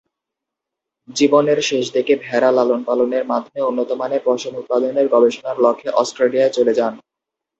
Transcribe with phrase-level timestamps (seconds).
[1.09, 6.93] জীবনের শেষদিকে ভেড়া লালন-পালনের মাধ্যমে উন্নতমানের পশম উৎপাদনের গবেষণার লক্ষ্যে অস্ট্রেলিয়ায় চলে যান।